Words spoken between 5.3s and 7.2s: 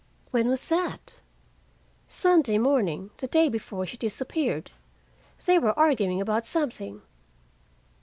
They were arguing something."